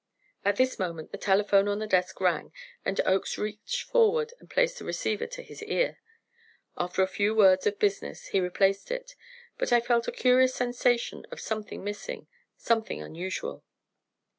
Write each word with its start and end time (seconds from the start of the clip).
At 0.43 0.55
this 0.55 0.79
moment 0.79 1.11
the 1.11 1.17
telephone 1.19 1.67
on 1.67 1.77
the 1.77 1.85
desk 1.85 2.19
rang, 2.19 2.51
and 2.83 2.99
Oakes 3.05 3.37
reached 3.37 3.83
forward 3.83 4.33
and 4.39 4.49
placed 4.49 4.79
the 4.79 4.83
receiver 4.83 5.27
to 5.27 5.43
his 5.43 5.61
ear. 5.61 5.99
After 6.75 7.03
a 7.03 7.07
few 7.07 7.35
words 7.35 7.67
of 7.67 7.77
business 7.77 8.29
he 8.29 8.39
replaced 8.39 8.89
it, 8.89 9.13
but 9.59 9.71
I 9.71 9.79
felt 9.79 10.07
a 10.07 10.11
curious 10.11 10.55
sensation 10.55 11.27
of 11.29 11.39
something 11.39 11.83
missing, 11.83 12.25
something 12.57 12.99
unusual. 12.99 13.63